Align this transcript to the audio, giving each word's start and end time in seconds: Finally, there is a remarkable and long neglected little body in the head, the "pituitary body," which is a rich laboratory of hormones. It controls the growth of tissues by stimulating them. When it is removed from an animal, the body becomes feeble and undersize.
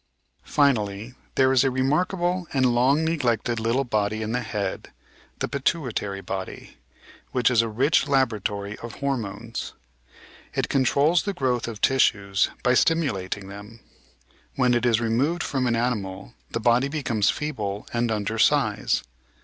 Finally, 0.47 1.13
there 1.35 1.51
is 1.51 1.63
a 1.63 1.69
remarkable 1.69 2.47
and 2.53 2.65
long 2.73 3.05
neglected 3.05 3.59
little 3.59 3.83
body 3.83 4.23
in 4.23 4.31
the 4.31 4.41
head, 4.41 4.89
the 5.37 5.47
"pituitary 5.47 6.21
body," 6.21 6.77
which 7.33 7.51
is 7.51 7.61
a 7.61 7.69
rich 7.69 8.07
laboratory 8.07 8.75
of 8.79 8.93
hormones. 8.95 9.73
It 10.55 10.69
controls 10.69 11.21
the 11.21 11.33
growth 11.35 11.67
of 11.67 11.81
tissues 11.81 12.49
by 12.63 12.73
stimulating 12.73 13.47
them. 13.47 13.79
When 14.55 14.73
it 14.73 14.87
is 14.87 14.99
removed 14.99 15.43
from 15.43 15.67
an 15.67 15.75
animal, 15.75 16.33
the 16.49 16.59
body 16.59 16.87
becomes 16.87 17.29
feeble 17.29 17.85
and 17.93 18.09
undersize. 18.09 19.03